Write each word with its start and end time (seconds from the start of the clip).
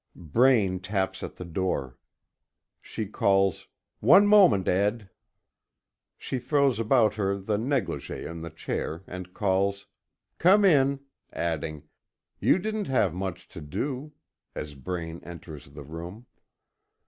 Braine 0.15 0.79
taps 0.79 1.21
at 1.21 1.35
the 1.35 1.45
door. 1.45 1.95
She 2.81 3.05
calls: 3.05 3.67
"One 3.99 4.25
moment, 4.25 4.67
Ed." 4.67 5.11
She 6.17 6.39
throws 6.39 6.79
about 6.79 7.13
her 7.13 7.37
the 7.37 7.57
negligée 7.57 8.27
on 8.27 8.41
the 8.41 8.49
chair 8.49 9.03
and 9.05 9.31
calls, 9.31 9.85
"Come 10.39 10.65
in," 10.65 11.01
adding, 11.31 11.83
"You 12.39 12.57
didn't 12.57 12.87
have 12.87 13.13
much 13.13 13.47
to 13.49 13.61
do," 13.61 14.13
as 14.55 14.73
Braine 14.73 15.23
enters 15.23 15.67
the 15.67 15.83
room. 15.83 16.25